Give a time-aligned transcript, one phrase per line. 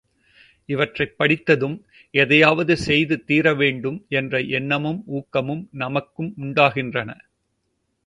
[0.69, 1.75] இவற்றைப் படித்ததும்,
[2.13, 7.09] எதையாவது செய்து தீர வேண்டும் என்ற எண்ணமும் ஊக்கமும் நமக்கும் உண்டாகின்றன.